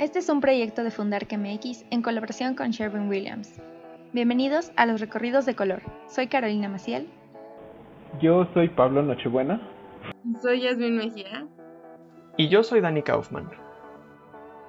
Este 0.00 0.20
es 0.20 0.30
un 0.30 0.40
proyecto 0.40 0.82
de 0.82 0.90
Fundar 0.90 1.26
MX 1.30 1.84
en 1.90 2.00
colaboración 2.00 2.54
con 2.54 2.70
Sherwin 2.70 3.10
Williams. 3.10 3.60
Bienvenidos 4.14 4.72
a 4.76 4.86
los 4.86 4.98
recorridos 4.98 5.44
de 5.44 5.54
color. 5.54 5.82
Soy 6.08 6.26
Carolina 6.26 6.70
Maciel. 6.70 7.06
Yo 8.18 8.48
soy 8.54 8.70
Pablo 8.70 9.02
Nochebuena. 9.02 9.60
Soy 10.40 10.62
Yasmin 10.62 10.96
Mejía. 10.96 11.46
Y 12.38 12.48
yo 12.48 12.62
soy 12.62 12.80
Dani 12.80 13.02
Kaufman. 13.02 13.50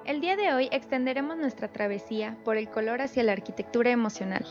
El 0.04 0.20
día 0.20 0.36
de 0.36 0.52
hoy 0.52 0.68
extenderemos 0.70 1.38
nuestra 1.38 1.68
travesía 1.68 2.36
por 2.44 2.58
el 2.58 2.68
color 2.68 3.00
hacia 3.00 3.22
la 3.22 3.32
arquitectura 3.32 3.90
emocional. 3.90 4.44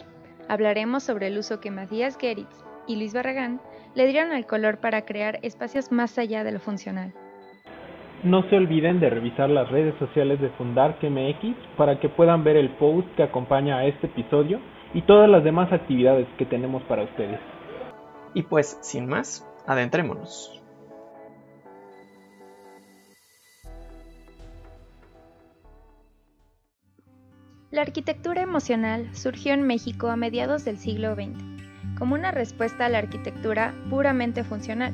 Hablaremos 0.50 1.04
sobre 1.04 1.28
el 1.28 1.38
uso 1.38 1.60
que 1.60 1.70
Matías 1.70 2.18
Geritz 2.18 2.64
y 2.88 2.96
Luis 2.96 3.14
Barragán 3.14 3.62
le 3.94 4.08
dieron 4.08 4.32
al 4.32 4.48
color 4.48 4.80
para 4.80 5.06
crear 5.06 5.38
espacios 5.44 5.92
más 5.92 6.18
allá 6.18 6.44
de 6.44 6.54
lo 6.54 6.60
funcional. 6.60 7.14
No 8.24 8.48
se 8.50 8.56
olviden 8.56 9.00
de 9.00 9.10
revisar 9.10 9.50
las 9.50 9.70
redes 9.72 9.96
sociales 9.98 10.40
de 10.40 10.50
Fundark 10.52 10.98
MX 11.02 11.56
para 11.76 12.00
que 12.00 12.08
puedan 12.08 12.44
ver 12.44 12.56
el 12.56 12.70
post 12.76 13.08
que 13.16 13.24
acompaña 13.24 13.78
a 13.78 13.86
este 13.86 14.06
episodio 14.08 14.60
y 14.94 15.02
todas 15.02 15.28
las 15.28 15.44
demás 15.44 15.74
actividades 15.74 16.28
que 16.38 16.46
tenemos 16.46 16.84
para 16.84 17.04
ustedes. 17.04 17.40
Y 18.36 18.44
pues, 18.44 18.78
sin 18.82 19.08
más, 19.08 19.48
adentrémonos. 19.66 20.62
La 27.72 27.82
arquitectura 27.82 28.42
emocional 28.42 29.16
surgió 29.16 29.54
en 29.54 29.66
México 29.66 30.10
a 30.10 30.16
mediados 30.16 30.64
del 30.64 30.78
siglo 30.78 31.16
XX, 31.16 31.98
como 31.98 32.14
una 32.14 32.30
respuesta 32.30 32.86
a 32.86 32.90
la 32.90 33.00
arquitectura 33.00 33.74
puramente 33.90 34.44
funcional. 34.44 34.94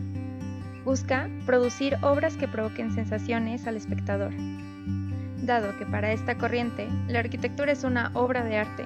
Busca 0.88 1.28
producir 1.46 1.98
obras 2.02 2.38
que 2.38 2.48
provoquen 2.48 2.94
sensaciones 2.94 3.68
al 3.68 3.76
espectador. 3.76 4.32
Dado 5.44 5.78
que 5.78 5.86
para 5.86 6.14
esta 6.14 6.38
corriente 6.38 6.88
la 7.10 7.20
arquitectura 7.20 7.74
es 7.74 7.84
una 7.84 8.10
obra 8.14 8.46
de 8.46 8.56
arte, 8.56 8.86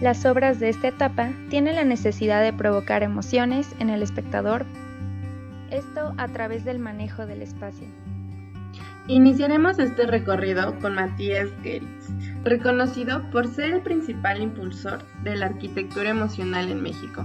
las 0.00 0.24
obras 0.24 0.58
de 0.58 0.70
esta 0.70 0.88
etapa 0.88 1.32
tienen 1.50 1.76
la 1.76 1.84
necesidad 1.84 2.42
de 2.42 2.54
provocar 2.54 3.02
emociones 3.02 3.68
en 3.78 3.90
el 3.90 4.02
espectador, 4.02 4.64
esto 5.70 6.14
a 6.16 6.28
través 6.28 6.64
del 6.64 6.78
manejo 6.78 7.26
del 7.26 7.42
espacio. 7.42 7.88
Iniciaremos 9.06 9.78
este 9.78 10.06
recorrido 10.06 10.78
con 10.78 10.94
Matías 10.94 11.50
Geritz, 11.62 12.08
reconocido 12.42 13.30
por 13.30 13.48
ser 13.48 13.74
el 13.74 13.82
principal 13.82 14.40
impulsor 14.40 15.04
de 15.24 15.36
la 15.36 15.46
arquitectura 15.46 16.08
emocional 16.08 16.70
en 16.70 16.80
México. 16.80 17.22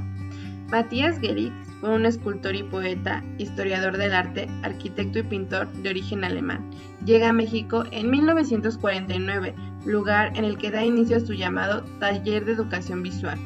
Matías 0.69 1.17
Geritz 1.19 1.70
fue 1.81 1.89
un 1.89 2.05
escultor 2.05 2.55
y 2.55 2.61
poeta, 2.61 3.23
historiador 3.39 3.97
del 3.97 4.13
arte, 4.13 4.47
arquitecto 4.61 5.19
y 5.19 5.23
pintor 5.23 5.67
de 5.73 5.89
origen 5.89 6.23
alemán. 6.23 6.69
Llega 7.03 7.29
a 7.29 7.33
México 7.33 7.83
en 7.91 8.11
1949, 8.11 9.55
lugar 9.85 10.31
en 10.37 10.45
el 10.45 10.59
que 10.59 10.69
da 10.69 10.85
inicio 10.85 11.17
a 11.17 11.21
su 11.21 11.33
llamado 11.33 11.83
Taller 11.99 12.45
de 12.45 12.53
Educación 12.53 13.01
Visual, 13.01 13.39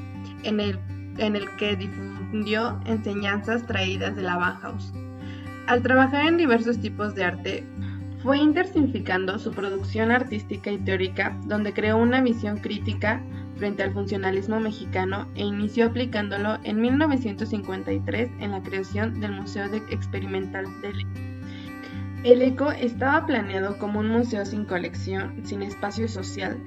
en 0.44 0.60
el, 0.60 0.78
en 1.18 1.38
el 1.38 1.50
que 1.56 1.78
difundió 1.78 2.78
enseñanzas 2.86 3.66
traídas 3.66 4.18
de 4.18 4.24
la 4.24 4.36
Bauhaus. 4.36 4.94
Al 5.68 5.82
trabajar 5.82 6.28
en 6.28 6.38
diversos 6.38 6.78
tipos 6.80 7.16
de 7.16 7.24
arte, 7.24 7.64
fue 8.22 8.38
intensificando 8.38 9.40
su 9.40 9.52
producción 9.52 10.12
artística 10.12 10.72
y 10.72 10.78
teórica, 10.80 11.38
donde 11.46 11.74
creó 11.74 11.98
una 11.98 12.22
visión 12.22 12.58
crítica 12.58 13.22
frente 13.58 13.84
al 13.84 13.94
funcionalismo 13.94 14.60
mexicano 14.60 15.28
e 15.36 15.44
inició 15.44 15.88
aplicándolo 15.88 16.58
en 16.64 16.82
1953 16.82 18.32
en 18.40 18.52
la 18.52 18.62
creación 18.62 19.20
del 19.20 19.32
Museo 19.32 19.66
Experimental 19.90 20.66
del. 20.82 21.06
El 22.24 22.42
ECO 22.42 22.72
estaba 22.72 23.26
planeado 23.26 23.78
como 23.78 24.00
un 24.00 24.10
museo 24.10 24.46
sin 24.46 24.66
colección, 24.66 25.46
sin 25.46 25.62
espacio 25.62 26.08
social, 26.08 26.58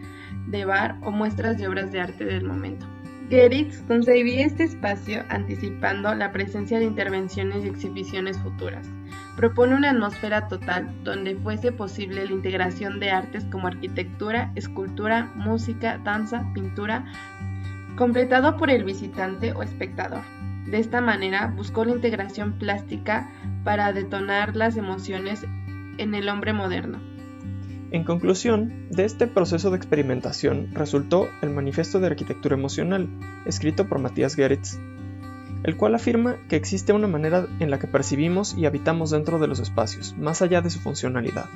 de 0.46 0.64
bar 0.64 0.98
o 1.02 1.10
muestras 1.10 1.58
de 1.58 1.66
obras 1.66 1.90
de 1.90 2.00
arte 2.00 2.24
del 2.24 2.44
momento. 2.44 2.86
Geritz 3.30 3.82
concebía 3.82 4.46
este 4.46 4.64
espacio 4.64 5.22
anticipando 5.28 6.14
la 6.14 6.32
presencia 6.32 6.78
de 6.78 6.86
intervenciones 6.86 7.62
y 7.62 7.68
exhibiciones 7.68 8.38
futuras. 8.38 8.88
Propone 9.36 9.74
una 9.74 9.90
atmósfera 9.90 10.48
total 10.48 10.90
donde 11.04 11.36
fuese 11.36 11.70
posible 11.70 12.24
la 12.24 12.32
integración 12.32 12.98
de 13.00 13.10
artes 13.10 13.44
como 13.52 13.66
arquitectura, 13.66 14.50
escultura, 14.54 15.30
música, 15.34 15.98
danza, 15.98 16.50
pintura, 16.54 17.04
completado 17.96 18.56
por 18.56 18.70
el 18.70 18.84
visitante 18.84 19.52
o 19.52 19.62
espectador. 19.62 20.22
De 20.64 20.78
esta 20.78 21.02
manera 21.02 21.52
buscó 21.54 21.84
la 21.84 21.92
integración 21.92 22.54
plástica 22.54 23.30
para 23.62 23.92
detonar 23.92 24.56
las 24.56 24.78
emociones 24.78 25.44
en 25.98 26.14
el 26.14 26.30
hombre 26.30 26.54
moderno. 26.54 27.17
En 27.90 28.04
conclusión, 28.04 28.86
de 28.90 29.06
este 29.06 29.26
proceso 29.26 29.70
de 29.70 29.78
experimentación 29.78 30.68
resultó 30.74 31.26
el 31.40 31.48
Manifiesto 31.48 32.00
de 32.00 32.08
Arquitectura 32.08 32.54
Emocional, 32.54 33.08
escrito 33.46 33.88
por 33.88 33.98
Matías 33.98 34.34
Geritz, 34.34 34.78
el 35.62 35.76
cual 35.78 35.94
afirma 35.94 36.36
que 36.50 36.56
existe 36.56 36.92
una 36.92 37.08
manera 37.08 37.46
en 37.60 37.70
la 37.70 37.78
que 37.78 37.86
percibimos 37.86 38.54
y 38.58 38.66
habitamos 38.66 39.10
dentro 39.10 39.38
de 39.38 39.46
los 39.46 39.58
espacios, 39.58 40.14
más 40.18 40.42
allá 40.42 40.60
de 40.60 40.68
su 40.68 40.80
funcionalidad. 40.80 41.46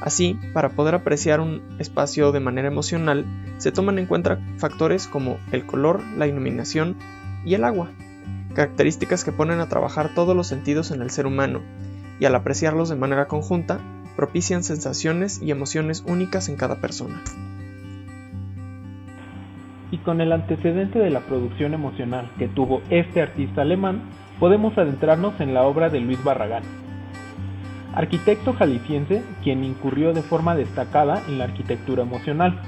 Así, 0.00 0.36
para 0.52 0.70
poder 0.70 0.96
apreciar 0.96 1.38
un 1.38 1.62
espacio 1.78 2.32
de 2.32 2.40
manera 2.40 2.66
emocional, 2.66 3.24
se 3.58 3.70
toman 3.70 4.00
en 4.00 4.06
cuenta 4.06 4.40
factores 4.58 5.06
como 5.06 5.38
el 5.52 5.64
color, 5.66 6.02
la 6.16 6.26
iluminación 6.26 6.96
y 7.44 7.54
el 7.54 7.62
agua, 7.62 7.92
características 8.54 9.24
que 9.24 9.30
ponen 9.30 9.60
a 9.60 9.68
trabajar 9.68 10.14
todos 10.16 10.34
los 10.34 10.48
sentidos 10.48 10.90
en 10.90 11.00
el 11.00 11.10
ser 11.10 11.26
humano, 11.26 11.62
y 12.18 12.24
al 12.24 12.34
apreciarlos 12.34 12.88
de 12.88 12.96
manera 12.96 13.28
conjunta, 13.28 13.80
propician 14.16 14.62
sensaciones 14.62 15.42
y 15.42 15.50
emociones 15.50 16.04
únicas 16.06 16.48
en 16.48 16.56
cada 16.56 16.80
persona. 16.80 17.20
Y 19.90 19.98
con 19.98 20.20
el 20.20 20.32
antecedente 20.32 20.98
de 20.98 21.10
la 21.10 21.20
producción 21.20 21.74
emocional 21.74 22.30
que 22.38 22.48
tuvo 22.48 22.82
este 22.90 23.22
artista 23.22 23.62
alemán, 23.62 24.02
podemos 24.40 24.76
adentrarnos 24.76 25.38
en 25.40 25.54
la 25.54 25.62
obra 25.62 25.88
de 25.88 26.00
Luis 26.00 26.22
Barragán, 26.24 26.64
arquitecto 27.94 28.54
jalisciense 28.54 29.22
quien 29.42 29.62
incurrió 29.62 30.12
de 30.12 30.22
forma 30.22 30.56
destacada 30.56 31.22
en 31.28 31.38
la 31.38 31.44
arquitectura 31.44 32.02
emocional, 32.02 32.60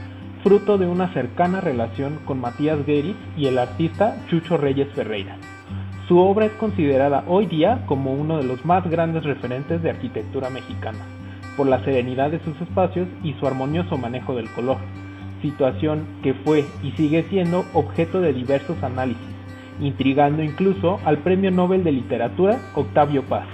fruto 0.44 0.78
de 0.78 0.86
una 0.86 1.12
cercana 1.12 1.60
relación 1.60 2.20
con 2.24 2.40
Matías 2.40 2.78
Geritz 2.86 3.16
y 3.36 3.46
el 3.46 3.58
artista 3.58 4.16
Chucho 4.28 4.56
Reyes 4.56 4.88
Ferreira. 4.94 5.36
Su 6.06 6.18
obra 6.18 6.46
es 6.46 6.52
considerada 6.52 7.24
hoy 7.26 7.46
día 7.46 7.82
como 7.86 8.12
uno 8.12 8.36
de 8.36 8.44
los 8.44 8.64
más 8.64 8.88
grandes 8.88 9.24
referentes 9.24 9.82
de 9.82 9.90
arquitectura 9.90 10.50
mexicana 10.50 11.15
por 11.56 11.66
la 11.66 11.84
serenidad 11.84 12.30
de 12.30 12.40
sus 12.44 12.60
espacios 12.60 13.08
y 13.22 13.32
su 13.34 13.46
armonioso 13.46 13.96
manejo 13.96 14.34
del 14.34 14.50
color, 14.50 14.78
situación 15.42 16.06
que 16.22 16.34
fue 16.34 16.64
y 16.82 16.92
sigue 16.92 17.24
siendo 17.28 17.64
objeto 17.72 18.20
de 18.20 18.32
diversos 18.32 18.82
análisis, 18.82 19.22
intrigando 19.80 20.42
incluso 20.42 21.00
al 21.04 21.18
Premio 21.18 21.50
Nobel 21.50 21.84
de 21.84 21.92
Literatura 21.92 22.58
Octavio 22.74 23.24
Paz. 23.24 23.46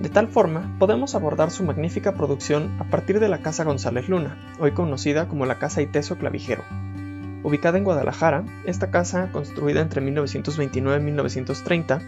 De 0.00 0.08
tal 0.08 0.28
forma, 0.28 0.76
podemos 0.78 1.14
abordar 1.14 1.50
su 1.50 1.62
magnífica 1.62 2.14
producción 2.14 2.70
a 2.78 2.84
partir 2.84 3.20
de 3.20 3.28
la 3.28 3.42
Casa 3.42 3.64
González 3.64 4.08
Luna, 4.08 4.38
hoy 4.58 4.72
conocida 4.72 5.28
como 5.28 5.44
la 5.44 5.58
Casa 5.58 5.82
Iteso 5.82 6.16
Clavijero. 6.16 6.62
Ubicada 7.42 7.76
en 7.76 7.84
Guadalajara, 7.84 8.44
esta 8.64 8.90
casa, 8.90 9.30
construida 9.30 9.80
entre 9.80 10.00
1929 10.00 11.00
y 11.00 11.04
1930, 11.04 12.00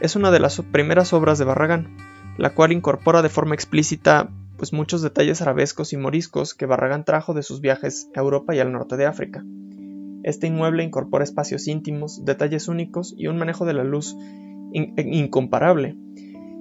es 0.00 0.16
una 0.16 0.30
de 0.30 0.40
las 0.40 0.60
primeras 0.60 1.12
obras 1.12 1.38
de 1.38 1.44
Barragán, 1.44 1.88
la 2.36 2.50
cual 2.50 2.72
incorpora 2.72 3.22
de 3.22 3.28
forma 3.28 3.54
explícita 3.54 4.28
pues 4.56 4.72
muchos 4.72 5.02
detalles 5.02 5.42
arabescos 5.42 5.92
y 5.92 5.96
moriscos 5.96 6.54
que 6.54 6.66
Barragán 6.66 7.04
trajo 7.04 7.34
de 7.34 7.42
sus 7.42 7.60
viajes 7.60 8.08
a 8.14 8.20
Europa 8.20 8.54
y 8.54 8.58
al 8.58 8.72
norte 8.72 8.96
de 8.96 9.06
África. 9.06 9.44
Este 10.22 10.46
inmueble 10.46 10.82
incorpora 10.82 11.24
espacios 11.24 11.68
íntimos, 11.68 12.24
detalles 12.24 12.68
únicos 12.68 13.14
y 13.16 13.28
un 13.28 13.38
manejo 13.38 13.64
de 13.64 13.74
la 13.74 13.84
luz 13.84 14.16
incomparable, 14.72 15.96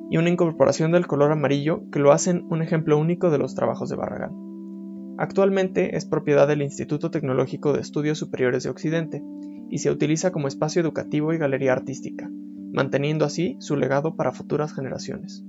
y 0.09 0.17
una 0.17 0.29
incorporación 0.29 0.91
del 0.91 1.07
color 1.07 1.31
amarillo 1.31 1.89
que 1.91 1.99
lo 1.99 2.11
hacen 2.11 2.45
un 2.49 2.61
ejemplo 2.61 2.97
único 2.97 3.31
de 3.31 3.37
los 3.37 3.55
trabajos 3.55 3.89
de 3.89 3.95
Barragán. 3.95 5.15
Actualmente 5.17 5.95
es 5.95 6.05
propiedad 6.05 6.47
del 6.47 6.61
Instituto 6.61 7.09
Tecnológico 7.09 7.73
de 7.73 7.81
Estudios 7.81 8.17
Superiores 8.17 8.63
de 8.63 8.69
Occidente 8.69 9.23
y 9.69 9.79
se 9.79 9.89
utiliza 9.89 10.31
como 10.31 10.47
espacio 10.47 10.81
educativo 10.81 11.33
y 11.33 11.37
galería 11.37 11.73
artística, 11.73 12.29
manteniendo 12.73 13.25
así 13.25 13.57
su 13.59 13.77
legado 13.77 14.15
para 14.15 14.31
futuras 14.31 14.73
generaciones. 14.73 15.43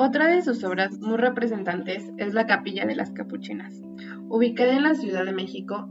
Otra 0.00 0.28
de 0.28 0.42
sus 0.42 0.62
obras 0.62 1.00
muy 1.00 1.16
representantes 1.16 2.12
es 2.18 2.32
la 2.32 2.46
Capilla 2.46 2.86
de 2.86 2.94
las 2.94 3.10
Capuchinas. 3.10 3.82
Ubicada 4.28 4.76
en 4.76 4.84
la 4.84 4.94
Ciudad 4.94 5.24
de 5.24 5.32
México, 5.32 5.90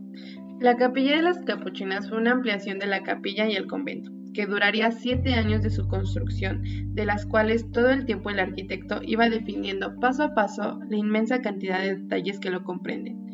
la 0.61 0.77
Capilla 0.77 1.17
de 1.17 1.23
las 1.23 1.39
Capuchinas 1.39 2.07
fue 2.07 2.17
una 2.17 2.31
ampliación 2.31 2.79
de 2.79 2.85
la 2.85 3.03
capilla 3.03 3.49
y 3.49 3.57
el 3.57 3.67
convento, 3.67 4.09
que 4.33 4.45
duraría 4.45 4.91
siete 4.91 5.33
años 5.33 5.61
de 5.61 5.71
su 5.71 5.89
construcción, 5.89 6.63
de 6.95 7.05
las 7.05 7.25
cuales 7.25 7.69
todo 7.69 7.89
el 7.89 8.05
tiempo 8.05 8.29
el 8.29 8.39
arquitecto 8.39 9.01
iba 9.03 9.29
definiendo 9.29 9.99
paso 9.99 10.23
a 10.23 10.33
paso 10.33 10.79
la 10.89 10.95
inmensa 10.95 11.41
cantidad 11.41 11.81
de 11.81 11.97
detalles 11.97 12.39
que 12.39 12.49
lo 12.49 12.63
comprenden. 12.63 13.27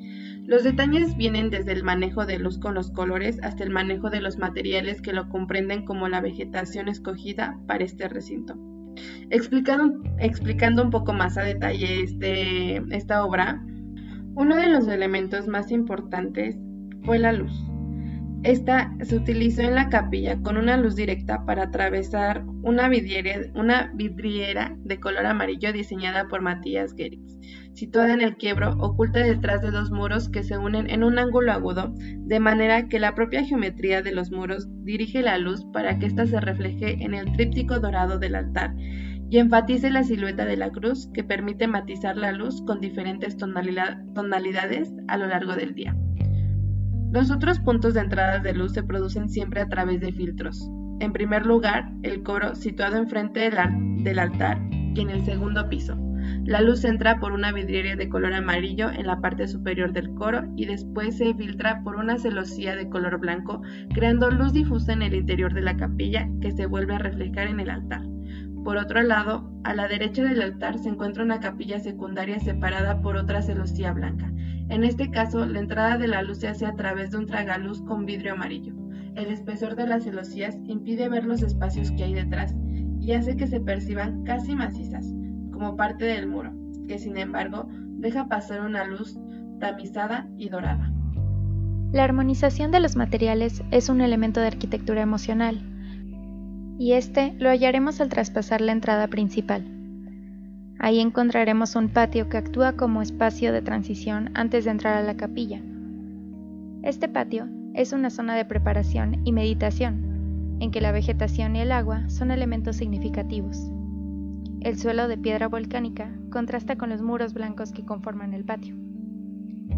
Los 0.48 0.64
detalles 0.64 1.16
vienen 1.16 1.52
desde 1.52 1.74
el 1.74 1.84
manejo 1.84 2.26
de 2.26 2.40
luz 2.40 2.58
con 2.58 2.74
los 2.74 2.90
colores 2.90 3.38
hasta 3.44 3.64
el 3.64 3.70
manejo 3.70 4.10
de 4.10 4.22
los 4.22 4.40
materiales 4.40 5.04
que 5.04 5.14
lo 5.14 5.30
comprenden 5.30 5.86
como 5.86 6.10
la 6.10 6.20
vegetación 6.20 6.88
escogida 6.88 7.60
para 7.68 7.84
este 7.84 8.10
recinto. 8.10 8.73
Explicando, 9.30 10.84
un 10.84 10.90
poco 10.90 11.14
más 11.14 11.38
a 11.38 11.44
detalle 11.44 12.04
este, 12.04 12.78
esta 12.96 13.26
obra, 13.26 13.64
Uno 14.36 14.56
de 14.56 14.68
los 14.68 14.88
elementos 14.88 15.48
más 15.48 15.72
importantes 15.72 16.58
fue 17.04 17.20
la 17.20 17.34
luz. 17.34 17.54
Esta 18.44 18.94
se 19.02 19.16
utilizó 19.16 19.62
en 19.62 19.76
la 19.76 19.88
capilla 19.88 20.38
con 20.42 20.58
una 20.58 20.76
luz 20.76 20.98
directa 20.98 21.46
para 21.46 21.64
atravesar 21.64 22.44
una 22.62 22.90
vidriera, 22.90 24.76
de 24.84 25.00
color 25.00 25.26
amarillo 25.26 25.72
diseñada 25.72 26.28
por 26.28 26.42
Matías 26.42 26.94
Gerix, 26.94 27.40
situada 27.74 28.14
en 28.14 28.20
el 28.20 28.36
quiebro, 28.36 28.76
oculta 28.80 29.20
detrás 29.20 29.62
de 29.62 29.72
dos 29.72 29.92
muros 29.92 30.28
que 30.28 30.44
se 30.44 30.58
unen 30.58 30.90
en 30.90 31.06
un 31.06 31.20
ángulo 31.20 31.54
agudo, 31.54 31.94
de 31.96 32.42
manera 32.42 32.90
que 32.90 33.00
la 33.00 33.16
propia 33.16 33.46
geometría 33.46 34.02
de 34.02 34.12
los 34.12 34.30
muros 34.30 34.68
dirige 34.84 35.22
la 35.22 35.38
luz 35.38 35.64
para 35.72 35.98
que 35.98 36.08
ésta 36.08 36.28
se 36.28 36.42
refleje 36.42 37.02
en 37.02 37.14
el 37.14 37.32
tríptico 37.32 37.80
dorado 37.80 38.20
del 38.20 38.36
altar 38.36 38.76
y 39.30 39.38
enfatice 39.38 39.90
la 39.90 40.04
silueta 40.04 40.44
de 40.44 40.58
la 40.58 40.70
cruz 40.70 41.10
que 41.14 41.24
permite 41.24 41.66
matizar 41.68 42.18
la 42.18 42.34
luz 42.34 42.62
con 42.68 42.82
diferentes 42.82 43.38
tonalidades 43.38 44.94
a 45.08 45.18
lo 45.18 45.28
largo 45.28 45.56
del 45.56 45.74
día. 45.74 45.96
Los 47.14 47.30
otros 47.30 47.60
puntos 47.60 47.94
de 47.94 48.00
entrada 48.00 48.40
de 48.40 48.56
luz 48.56 48.74
se 48.74 48.82
producen 48.82 49.30
siempre 49.30 49.62
a 49.62 49.70
través 49.70 50.02
de 50.02 50.12
filtros. 50.12 50.68
En 51.00 51.14
primer 51.14 51.46
lugar, 51.46 51.92
el 52.02 52.24
coro 52.24 52.56
situado 52.56 52.98
enfrente 52.98 53.52
del, 53.52 54.18
altar 54.18 54.60
y 54.72 55.00
en 55.00 55.12
el 55.12 55.24
segundo 55.24 55.70
piso. 55.70 55.96
La 56.44 56.62
luz 56.62 56.84
entra 56.84 57.20
por 57.20 57.32
una 57.32 57.52
vidriera 57.52 57.96
de 57.96 58.10
color 58.10 58.34
amarillo 58.34 58.90
en 58.90 59.06
la 59.06 59.22
parte 59.22 59.48
superior 59.48 59.94
del 59.94 60.16
coro 60.16 60.42
y 60.56 60.66
después 60.66 61.16
se 61.16 61.36
filtra 61.36 61.84
por 61.84 61.98
una 61.98 62.18
celosía 62.18 62.76
de 62.76 62.90
color 62.90 63.20
blanco, 63.20 63.62
creando 63.94 64.32
luz 64.32 64.52
difusa 64.52 64.94
en 64.94 65.04
el 65.04 65.14
interior 65.14 65.54
de 65.54 65.62
la 65.62 65.78
capilla 65.78 66.28
que 66.42 66.52
se 66.52 66.66
vuelve 66.66 66.96
a 66.96 66.98
reflejar 66.98 67.46
en 67.46 67.60
el 67.60 67.70
altar. 67.70 68.02
Por 68.64 68.78
otro 68.78 69.04
lado, 69.04 69.52
a 69.64 69.76
la 69.76 69.88
derecha 69.88 70.24
del 70.24 70.42
altar 70.42 70.80
se 70.80 70.90
encuentra 70.90 71.24
una 71.24 71.40
capilla 71.40 71.80
secundaria 71.80 72.40
separada 72.40 73.02
por 73.02 73.18
otra 73.18 73.44
celosía 73.44 73.94
blanca. 73.94 74.33
En 74.70 74.84
este 74.84 75.10
caso, 75.12 75.46
la 75.46 75.60
entrada 75.60 75.98
de 75.98 76.08
la 76.08 76.24
luz 76.24 76.40
se 76.40 76.48
hace 76.48 76.66
a 76.66 76.76
través 76.76 77.12
de 77.12 77.18
un 77.18 77.26
tragaluz 77.26 77.82
con 77.84 78.06
vidrio 78.06 78.34
amarillo. 78.34 78.74
El 79.16 79.28
espesor 79.28 79.76
de 79.76 79.88
las 79.88 80.04
celosías 80.04 80.58
impide 80.66 81.10
ver 81.10 81.26
los 81.26 81.44
espacios 81.44 81.92
que 81.92 82.04
hay 82.04 82.14
detrás 82.14 82.56
y 83.00 83.12
hace 83.12 83.36
que 83.36 83.48
se 83.48 83.60
perciban 83.60 84.24
casi 84.24 84.56
macizas, 84.56 85.06
como 85.52 85.76
parte 85.76 86.06
del 86.06 86.28
muro, 86.28 86.54
que 86.88 86.98
sin 86.98 87.18
embargo 87.18 87.68
deja 87.98 88.28
pasar 88.28 88.62
una 88.62 88.86
luz 88.86 89.20
tamizada 89.60 90.28
y 90.38 90.50
dorada. 90.50 90.92
La 91.92 92.06
armonización 92.06 92.72
de 92.72 92.80
los 92.80 92.96
materiales 92.96 93.64
es 93.70 93.90
un 93.90 94.02
elemento 94.02 94.40
de 94.40 94.48
arquitectura 94.48 95.02
emocional, 95.02 95.62
y 96.80 96.94
este 96.94 97.36
lo 97.38 97.50
hallaremos 97.50 98.02
al 98.02 98.10
traspasar 98.10 98.62
la 98.62 98.72
entrada 98.72 99.08
principal. 99.08 99.64
Ahí 100.80 101.00
encontraremos 101.00 101.76
un 101.76 101.90
patio 101.90 102.30
que 102.30 102.38
actúa 102.38 102.74
como 102.74 103.02
espacio 103.02 103.54
de 103.54 103.62
transición 103.62 104.32
antes 104.34 104.66
de 104.66 104.72
entrar 104.72 104.98
a 104.98 105.04
la 105.04 105.16
capilla. 105.16 105.62
Este 106.82 107.08
patio 107.08 107.48
es 107.74 107.94
una 107.94 108.10
zona 108.10 108.36
de 108.36 108.46
preparación 108.46 109.22
y 109.24 109.32
meditación, 109.32 110.58
en 110.60 110.72
que 110.72 110.82
la 110.82 110.92
vegetación 110.92 111.56
y 111.56 111.62
el 111.62 111.72
agua 111.72 112.10
son 112.10 112.32
elementos 112.32 112.76
significativos. 112.76 113.72
El 114.62 114.78
suelo 114.78 115.08
de 115.08 115.18
piedra 115.18 115.48
volcánica 115.48 116.10
contrasta 116.30 116.76
con 116.78 116.90
los 116.90 117.02
muros 117.02 117.34
blancos 117.34 117.72
que 117.72 117.86
conforman 117.86 118.34
el 118.34 118.46
patio. 118.46 118.76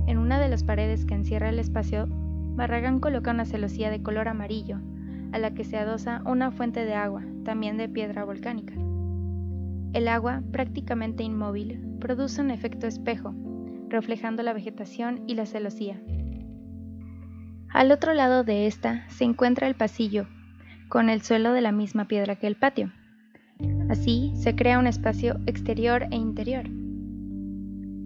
En 0.07 0.17
una 0.17 0.39
de 0.39 0.49
las 0.49 0.63
paredes 0.63 1.05
que 1.05 1.15
encierra 1.15 1.49
el 1.49 1.59
espacio, 1.59 2.07
Barragán 2.09 2.99
coloca 2.99 3.31
una 3.31 3.45
celosía 3.45 3.89
de 3.89 4.01
color 4.01 4.27
amarillo, 4.27 4.79
a 5.31 5.39
la 5.39 5.53
que 5.53 5.63
se 5.63 5.77
adosa 5.77 6.21
una 6.25 6.51
fuente 6.51 6.85
de 6.85 6.93
agua, 6.93 7.23
también 7.43 7.77
de 7.77 7.89
piedra 7.89 8.23
volcánica. 8.23 8.73
El 9.95 10.09
agua, 10.09 10.43
prácticamente 10.51 11.23
inmóvil, 11.23 11.79
produce 12.01 12.41
un 12.41 12.51
efecto 12.51 12.85
espejo, 12.85 13.33
reflejando 13.87 14.43
la 14.43 14.51
vegetación 14.51 15.23
y 15.25 15.35
la 15.35 15.45
celosía. 15.45 16.01
Al 17.69 17.93
otro 17.93 18.13
lado 18.13 18.43
de 18.43 18.67
esta 18.67 19.09
se 19.09 19.23
encuentra 19.23 19.67
el 19.67 19.75
pasillo, 19.75 20.27
con 20.89 21.09
el 21.09 21.21
suelo 21.21 21.53
de 21.53 21.61
la 21.61 21.71
misma 21.71 22.09
piedra 22.09 22.35
que 22.35 22.45
el 22.45 22.57
patio. 22.57 22.91
Así 23.89 24.33
se 24.35 24.53
crea 24.53 24.79
un 24.79 24.87
espacio 24.87 25.39
exterior 25.45 26.07
e 26.11 26.17
interior. 26.17 26.65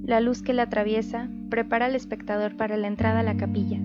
La 0.03 0.19
luz 0.19 0.43
que 0.43 0.53
la 0.53 0.63
atraviesa 0.63 1.27
prepara 1.49 1.87
al 1.87 1.95
espectador 1.95 2.55
para 2.55 2.77
la 2.77 2.85
entrada 2.85 3.21
a 3.21 3.23
la 3.23 3.35
capilla. 3.35 3.79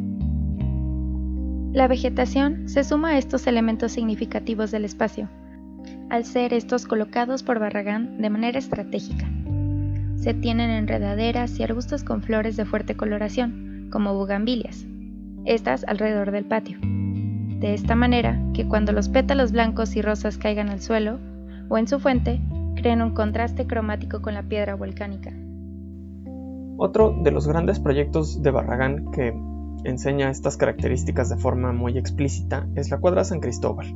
La 1.73 1.89
vegetación 1.89 2.69
se 2.69 2.85
suma 2.85 3.13
a 3.13 3.19
estos 3.19 3.47
elementos 3.47 3.93
significativos 3.93 4.71
del 4.71 4.85
espacio, 4.85 5.31
al 6.11 6.25
ser 6.25 6.53
estos 6.53 6.87
colocados 6.87 7.43
por 7.43 7.59
Barragán 7.59 8.21
de 8.21 8.31
manera 8.31 8.59
estratégica. 8.59 9.27
Se 10.17 10.35
tienen 10.35 10.71
enredaderas 10.71 11.59
y 11.59 11.63
arbustos 11.63 12.05
con 12.05 12.23
flores 12.23 12.57
de 12.57 12.65
fuerte 12.65 12.97
coloración, 12.97 13.89
como 13.91 14.15
bugambilias, 14.15 14.87
estas 15.45 15.85
alrededor 15.85 16.31
del 16.31 16.45
patio. 16.45 16.79
De 16.81 17.75
esta 17.75 17.95
manera 17.95 18.41
que 18.53 18.67
cuando 18.67 18.93
los 18.93 19.09
pétalos 19.09 19.53
blancos 19.53 19.97
y 19.97 20.03
rosas 20.03 20.39
caigan 20.39 20.69
al 20.69 20.81
suelo 20.81 21.19
o 21.69 21.79
en 21.79 21.89
su 21.89 22.01
fuente, 22.01 22.41
crean 22.77 23.03
un 23.03 23.13
contraste 23.13 23.67
cromático 23.67 24.21
con 24.23 24.35
la 24.35 24.43
piedra 24.43 24.75
volcánica. 24.75 25.33
Otro 26.77 27.17
de 27.23 27.31
los 27.31 27.47
grandes 27.47 27.79
proyectos 27.79 28.43
de 28.43 28.51
Barragán 28.51 29.11
que 29.13 29.33
enseña 29.85 30.31
estas 30.31 30.57
características 30.57 31.29
de 31.29 31.37
forma 31.37 31.73
muy 31.73 31.97
explícita 31.99 32.67
es 32.75 32.91
la 32.91 32.99
cuadra 32.99 33.25
San 33.25 33.41
Cristóbal, 33.41 33.87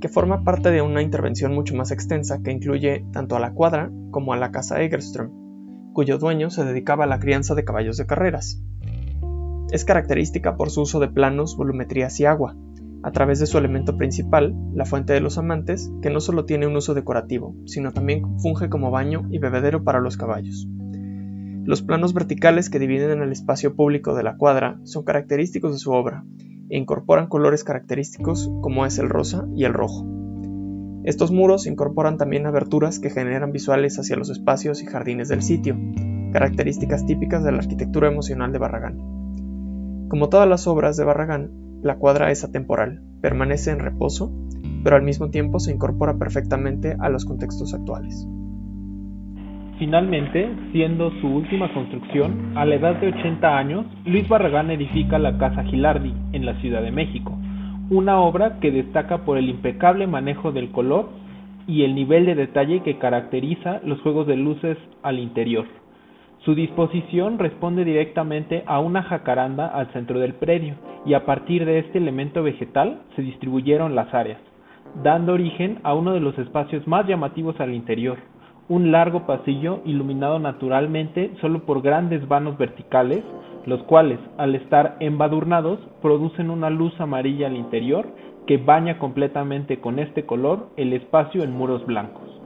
que 0.00 0.08
forma 0.08 0.44
parte 0.44 0.70
de 0.70 0.82
una 0.82 1.02
intervención 1.02 1.54
mucho 1.54 1.74
más 1.74 1.90
extensa 1.90 2.42
que 2.42 2.52
incluye 2.52 3.04
tanto 3.12 3.36
a 3.36 3.40
la 3.40 3.52
cuadra 3.52 3.90
como 4.10 4.32
a 4.32 4.36
la 4.36 4.50
casa 4.50 4.82
Egerström, 4.82 5.92
cuyo 5.92 6.18
dueño 6.18 6.50
se 6.50 6.64
dedicaba 6.64 7.04
a 7.04 7.06
la 7.06 7.18
crianza 7.18 7.54
de 7.54 7.64
caballos 7.64 7.96
de 7.96 8.06
carreras. 8.06 8.62
Es 9.70 9.84
característica 9.84 10.56
por 10.56 10.70
su 10.70 10.82
uso 10.82 11.00
de 11.00 11.08
planos, 11.08 11.56
volumetrías 11.56 12.20
y 12.20 12.26
agua, 12.26 12.56
a 13.02 13.12
través 13.12 13.38
de 13.38 13.46
su 13.46 13.56
elemento 13.56 13.96
principal, 13.96 14.54
la 14.74 14.84
fuente 14.84 15.12
de 15.12 15.20
los 15.20 15.38
amantes, 15.38 15.90
que 16.02 16.10
no 16.10 16.20
solo 16.20 16.44
tiene 16.44 16.66
un 16.66 16.76
uso 16.76 16.92
decorativo, 16.92 17.54
sino 17.64 17.92
también 17.92 18.38
funge 18.40 18.68
como 18.68 18.90
baño 18.90 19.26
y 19.30 19.38
bebedero 19.38 19.84
para 19.84 20.00
los 20.00 20.16
caballos. 20.16 20.68
Los 21.64 21.82
planos 21.82 22.14
verticales 22.14 22.70
que 22.70 22.78
dividen 22.78 23.22
el 23.22 23.32
espacio 23.32 23.74
público 23.74 24.14
de 24.14 24.22
la 24.22 24.36
cuadra 24.36 24.78
son 24.84 25.04
característicos 25.04 25.72
de 25.72 25.78
su 25.78 25.92
obra, 25.92 26.24
e 26.70 26.76
incorporan 26.76 27.28
colores 27.28 27.64
característicos 27.64 28.50
como 28.60 28.86
es 28.86 28.98
el 28.98 29.08
rosa 29.08 29.46
y 29.54 29.64
el 29.64 29.74
rojo. 29.74 30.06
Estos 31.04 31.30
muros 31.30 31.66
incorporan 31.66 32.18
también 32.18 32.46
aberturas 32.46 32.98
que 32.98 33.10
generan 33.10 33.52
visuales 33.52 33.98
hacia 33.98 34.16
los 34.16 34.28
espacios 34.28 34.82
y 34.82 34.86
jardines 34.86 35.28
del 35.28 35.42
sitio, 35.42 35.76
características 36.32 37.06
típicas 37.06 37.44
de 37.44 37.52
la 37.52 37.58
arquitectura 37.58 38.08
emocional 38.08 38.52
de 38.52 38.58
Barragán. 38.58 40.08
Como 40.08 40.28
todas 40.28 40.48
las 40.48 40.66
obras 40.66 40.96
de 40.96 41.04
Barragán, 41.04 41.50
la 41.82 41.96
cuadra 41.96 42.30
es 42.30 42.42
atemporal, 42.42 43.02
permanece 43.20 43.70
en 43.70 43.78
reposo, 43.78 44.32
pero 44.82 44.96
al 44.96 45.02
mismo 45.02 45.30
tiempo 45.30 45.60
se 45.60 45.72
incorpora 45.72 46.18
perfectamente 46.18 46.96
a 46.98 47.08
los 47.08 47.24
contextos 47.24 47.74
actuales. 47.74 48.26
Finalmente, 49.78 50.48
siendo 50.72 51.10
su 51.20 51.28
última 51.28 51.70
construcción, 51.74 52.52
a 52.56 52.64
la 52.64 52.76
edad 52.76 52.94
de 52.96 53.08
80 53.08 53.58
años, 53.58 53.84
Luis 54.06 54.26
Barragán 54.26 54.70
edifica 54.70 55.18
la 55.18 55.36
Casa 55.36 55.64
Gilardi, 55.64 56.14
en 56.32 56.46
la 56.46 56.54
Ciudad 56.60 56.80
de 56.80 56.90
México, 56.90 57.36
una 57.90 58.18
obra 58.18 58.58
que 58.58 58.70
destaca 58.70 59.26
por 59.26 59.36
el 59.36 59.50
impecable 59.50 60.06
manejo 60.06 60.50
del 60.50 60.70
color 60.70 61.10
y 61.66 61.82
el 61.82 61.94
nivel 61.94 62.24
de 62.24 62.34
detalle 62.34 62.82
que 62.82 62.96
caracteriza 62.96 63.80
los 63.84 64.00
juegos 64.00 64.26
de 64.26 64.36
luces 64.36 64.78
al 65.02 65.18
interior. 65.18 65.66
Su 66.46 66.54
disposición 66.54 67.38
responde 67.38 67.84
directamente 67.84 68.62
a 68.66 68.80
una 68.80 69.02
jacaranda 69.02 69.66
al 69.66 69.92
centro 69.92 70.18
del 70.20 70.34
predio, 70.34 70.76
y 71.04 71.12
a 71.12 71.26
partir 71.26 71.66
de 71.66 71.80
este 71.80 71.98
elemento 71.98 72.42
vegetal 72.42 73.02
se 73.14 73.20
distribuyeron 73.20 73.94
las 73.94 74.14
áreas, 74.14 74.40
dando 75.02 75.34
origen 75.34 75.80
a 75.82 75.92
uno 75.92 76.14
de 76.14 76.20
los 76.20 76.38
espacios 76.38 76.86
más 76.86 77.06
llamativos 77.06 77.60
al 77.60 77.74
interior, 77.74 78.16
un 78.68 78.90
largo 78.90 79.26
pasillo 79.26 79.80
iluminado 79.84 80.38
naturalmente 80.38 81.32
solo 81.40 81.60
por 81.64 81.82
grandes 81.82 82.26
vanos 82.26 82.58
verticales, 82.58 83.22
los 83.64 83.82
cuales, 83.84 84.18
al 84.38 84.54
estar 84.54 84.96
embadurnados, 85.00 85.78
producen 86.02 86.50
una 86.50 86.70
luz 86.70 86.98
amarilla 87.00 87.46
al 87.46 87.56
interior 87.56 88.06
que 88.46 88.58
baña 88.58 88.98
completamente 88.98 89.80
con 89.80 89.98
este 89.98 90.24
color 90.24 90.68
el 90.76 90.92
espacio 90.92 91.42
en 91.42 91.52
muros 91.52 91.84
blancos. 91.86 92.40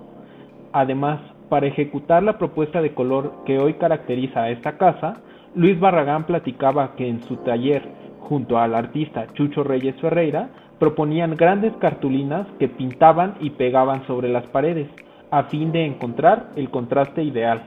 Además, 0.72 1.20
para 1.48 1.66
ejecutar 1.66 2.22
la 2.22 2.38
propuesta 2.38 2.80
de 2.80 2.94
color 2.94 3.32
que 3.44 3.58
hoy 3.58 3.74
caracteriza 3.74 4.42
a 4.42 4.50
esta 4.50 4.78
casa, 4.78 5.20
Luis 5.54 5.78
Barragán 5.80 6.24
platicaba 6.24 6.94
que 6.96 7.08
en 7.08 7.22
su 7.24 7.36
taller, 7.38 7.82
junto 8.20 8.58
al 8.58 8.74
artista 8.74 9.26
Chucho 9.34 9.64
Reyes 9.64 10.00
Ferreira, 10.00 10.50
proponían 10.78 11.36
grandes 11.36 11.74
cartulinas 11.76 12.46
que 12.58 12.68
pintaban 12.68 13.34
y 13.40 13.50
pegaban 13.50 14.06
sobre 14.06 14.28
las 14.28 14.46
paredes, 14.46 14.88
a 15.30 15.44
fin 15.44 15.72
de 15.72 15.86
encontrar 15.86 16.50
el 16.56 16.70
contraste 16.70 17.22
ideal. 17.22 17.62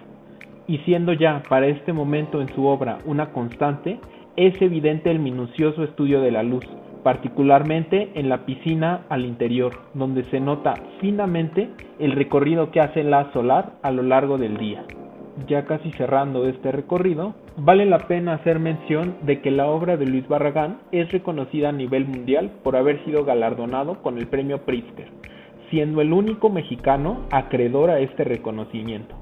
Y 0.67 0.79
siendo 0.79 1.13
ya 1.13 1.43
para 1.47 1.67
este 1.67 1.93
momento 1.93 2.41
en 2.41 2.53
su 2.53 2.65
obra 2.65 2.99
una 3.05 3.31
constante, 3.31 3.99
es 4.35 4.59
evidente 4.61 5.11
el 5.11 5.19
minucioso 5.19 5.83
estudio 5.83 6.21
de 6.21 6.31
la 6.31 6.43
luz, 6.43 6.65
particularmente 7.03 8.11
en 8.15 8.29
la 8.29 8.45
piscina 8.45 9.01
al 9.09 9.25
interior, 9.25 9.73
donde 9.93 10.23
se 10.25 10.39
nota 10.39 10.73
finamente 10.99 11.69
el 11.99 12.13
recorrido 12.13 12.71
que 12.71 12.79
hace 12.79 13.03
la 13.03 13.31
solar 13.33 13.73
a 13.81 13.91
lo 13.91 14.03
largo 14.03 14.37
del 14.37 14.57
día. 14.57 14.85
Ya 15.47 15.65
casi 15.65 15.91
cerrando 15.91 16.47
este 16.47 16.71
recorrido, 16.71 17.33
Vale 17.55 17.85
la 17.85 17.99
pena 17.99 18.33
hacer 18.33 18.57
mención 18.57 19.15
de 19.21 19.39
que 19.41 19.51
la 19.51 19.67
obra 19.67 19.95
de 19.95 20.07
Luis 20.07 20.27
Barragán 20.27 20.79
es 20.91 21.11
reconocida 21.11 21.69
a 21.69 21.71
nivel 21.71 22.07
mundial 22.07 22.49
por 22.63 22.75
haber 22.75 23.05
sido 23.05 23.25
galardonado 23.25 24.01
con 24.01 24.17
el 24.17 24.25
premio 24.25 24.65
Pritzker, 24.65 25.07
siendo 25.69 26.01
el 26.01 26.13
único 26.13 26.49
mexicano 26.49 27.25
acreedor 27.31 27.89
a 27.89 27.99
este 27.99 28.23
reconocimiento. 28.23 29.15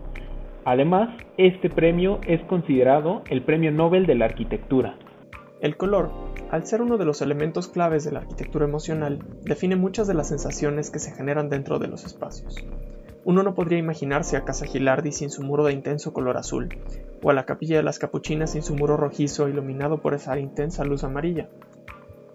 Además, 0.64 1.10
este 1.38 1.70
premio 1.70 2.20
es 2.28 2.42
considerado 2.44 3.24
el 3.30 3.42
Premio 3.42 3.72
Nobel 3.72 4.06
de 4.06 4.16
la 4.16 4.26
Arquitectura. 4.26 4.96
El 5.60 5.76
color, 5.78 6.12
al 6.52 6.66
ser 6.66 6.82
uno 6.82 6.98
de 6.98 7.06
los 7.06 7.22
elementos 7.22 7.68
claves 7.68 8.04
de 8.04 8.12
la 8.12 8.20
arquitectura 8.20 8.66
emocional, 8.66 9.20
define 9.44 9.76
muchas 9.76 10.08
de 10.08 10.14
las 10.14 10.28
sensaciones 10.30 10.92
que 10.92 11.00
se 11.00 11.12
generan 11.12 11.50
dentro 11.50 11.80
de 11.80 11.88
los 11.88 12.04
espacios. 12.06 12.56
Uno 13.24 13.44
no 13.44 13.54
podría 13.54 13.78
imaginarse 13.78 14.38
a 14.38 14.44
Casa 14.44 14.66
Gilardi 14.66 15.12
sin 15.12 15.30
su 15.30 15.44
muro 15.44 15.66
de 15.66 15.74
intenso 15.74 16.14
color 16.14 16.38
azul, 16.38 16.70
o 17.22 17.30
a 17.30 17.34
la 17.34 17.46
Capilla 17.46 17.78
de 17.78 17.84
las 17.84 18.00
Capuchinas 18.00 18.52
sin 18.52 18.64
su 18.64 18.76
muro 18.76 18.98
rojizo 18.98 19.48
iluminado 19.48 20.02
por 20.02 20.16
esa 20.16 20.40
intensa 20.40 20.84
luz 20.84 21.04
amarilla. 21.04 21.48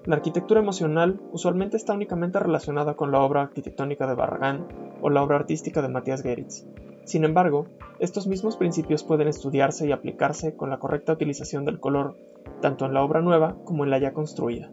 La 0.06 0.14
arquitectura 0.14 0.60
emocional 0.60 1.20
usualmente 1.32 1.76
está 1.76 1.92
únicamente 1.92 2.38
relacionada 2.38 2.94
con 2.94 3.10
la 3.10 3.20
obra 3.22 3.42
arquitectónica 3.42 4.06
de 4.06 4.14
Barragán 4.14 4.68
o 5.00 5.10
la 5.10 5.20
obra 5.20 5.34
artística 5.34 5.82
de 5.82 5.88
Matías 5.88 6.22
Geritz. 6.22 6.64
Sin 7.04 7.24
embargo, 7.24 7.66
estos 7.98 8.28
mismos 8.28 8.56
principios 8.56 9.02
pueden 9.02 9.26
estudiarse 9.26 9.84
y 9.84 9.90
aplicarse 9.90 10.54
con 10.54 10.70
la 10.70 10.78
correcta 10.78 11.12
utilización 11.12 11.64
del 11.64 11.80
color, 11.80 12.16
tanto 12.62 12.86
en 12.86 12.94
la 12.94 13.02
obra 13.02 13.20
nueva 13.20 13.56
como 13.64 13.82
en 13.82 13.90
la 13.90 13.98
ya 13.98 14.12
construida. 14.12 14.70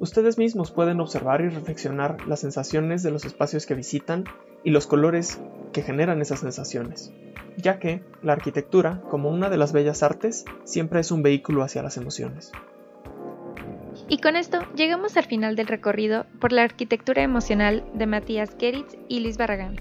Ustedes 0.00 0.38
mismos 0.38 0.72
pueden 0.72 1.00
observar 1.00 1.40
y 1.42 1.48
reflexionar 1.48 2.26
las 2.26 2.40
sensaciones 2.40 3.04
de 3.04 3.12
los 3.12 3.24
espacios 3.24 3.64
que 3.64 3.76
visitan 3.76 4.24
y 4.64 4.70
los 4.70 4.88
colores 4.88 5.40
que 5.72 5.82
generan 5.82 6.20
esas 6.20 6.40
sensaciones, 6.40 7.12
ya 7.56 7.78
que 7.78 8.02
la 8.22 8.32
arquitectura, 8.32 9.02
como 9.08 9.30
una 9.30 9.50
de 9.50 9.56
las 9.56 9.72
bellas 9.72 10.02
artes, 10.02 10.46
siempre 10.64 10.98
es 10.98 11.12
un 11.12 11.22
vehículo 11.22 11.62
hacia 11.62 11.84
las 11.84 11.96
emociones. 11.96 12.50
Y 14.10 14.18
con 14.18 14.34
esto 14.34 14.58
llegamos 14.74 15.16
al 15.16 15.24
final 15.24 15.54
del 15.54 15.68
recorrido 15.68 16.26
por 16.40 16.50
la 16.50 16.64
arquitectura 16.64 17.22
emocional 17.22 17.84
de 17.94 18.06
Matías 18.06 18.56
Geritz 18.58 18.96
y 19.06 19.20
Luis 19.20 19.38
Barragán. 19.38 19.76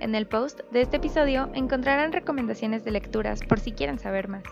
En 0.00 0.14
el 0.14 0.26
post 0.26 0.60
de 0.72 0.80
este 0.80 0.96
episodio 0.96 1.50
encontrarán 1.52 2.14
recomendaciones 2.14 2.84
de 2.84 2.90
lecturas 2.90 3.42
por 3.46 3.60
si 3.60 3.72
quieren 3.72 3.98
saber 3.98 4.28
más. 4.28 4.44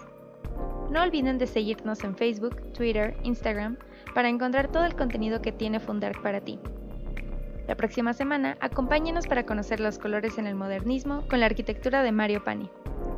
No 0.90 1.02
olviden 1.02 1.38
de 1.38 1.46
seguirnos 1.46 2.04
en 2.04 2.16
Facebook, 2.16 2.74
Twitter, 2.74 3.16
Instagram 3.22 3.78
para 4.14 4.28
encontrar 4.28 4.70
todo 4.70 4.84
el 4.84 4.94
contenido 4.94 5.40
que 5.40 5.52
tiene 5.52 5.80
Fundar 5.80 6.20
para 6.20 6.42
ti. 6.42 6.58
La 7.66 7.76
próxima 7.76 8.12
semana 8.12 8.58
acompáñenos 8.60 9.26
para 9.26 9.46
conocer 9.46 9.80
los 9.80 9.98
colores 9.98 10.36
en 10.36 10.46
el 10.46 10.54
modernismo 10.54 11.26
con 11.30 11.40
la 11.40 11.46
arquitectura 11.46 12.02
de 12.02 12.12
Mario 12.12 12.44
Pani. 12.44 12.68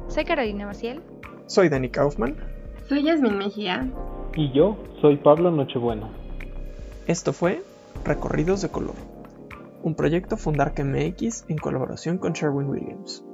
Soy 0.06 0.24
Carolina 0.24 0.66
Maciel. 0.66 1.02
Soy 1.46 1.68
Dani 1.68 1.88
Kaufman. 1.88 2.36
Soy 2.88 3.02
Yasmin 3.02 3.38
Mejía. 3.38 3.90
Y 4.36 4.52
yo 4.52 4.76
soy 5.00 5.16
Pablo 5.16 5.50
Nochebuena. 5.50 6.08
Esto 7.06 7.32
fue 7.32 7.64
Recorridos 8.04 8.62
de 8.62 8.68
Color, 8.68 8.94
un 9.82 9.94
proyecto 9.94 10.36
Fundarque 10.36 10.84
MX 10.84 11.46
en 11.48 11.58
colaboración 11.58 12.18
con 12.18 12.32
Sherwin 12.32 12.68
Williams. 12.68 13.24